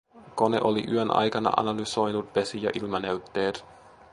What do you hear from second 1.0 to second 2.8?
aikana analysoinut vesi- ja